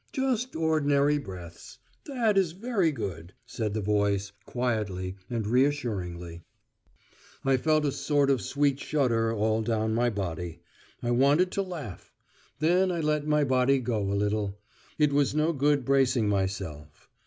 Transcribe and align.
"Just 0.13 0.55
ordinary 0.55 1.19
breaths. 1.19 1.77
That 2.07 2.35
is 2.35 2.53
very 2.53 2.91
good," 2.91 3.33
said 3.45 3.75
the 3.75 3.81
voice, 3.83 4.31
quietly 4.45 5.15
and 5.29 5.45
reassuringly. 5.45 6.41
I 7.45 7.55
felt 7.57 7.85
a 7.85 7.91
sort 7.91 8.31
of 8.31 8.41
sweet 8.41 8.79
shudder 8.79 9.31
all 9.31 9.61
down 9.61 9.93
my 9.93 10.09
body. 10.09 10.61
I 11.03 11.11
wanted 11.11 11.51
to 11.51 11.61
laugh. 11.61 12.11
Then 12.57 12.91
I 12.91 12.99
let 12.99 13.27
my 13.27 13.43
body 13.43 13.77
go 13.77 14.11
a 14.11 14.15
little. 14.17 14.57
It 14.97 15.13
was 15.13 15.35
no 15.35 15.53
good 15.53 15.85
bracing 15.85 16.27
myself.... 16.27 17.07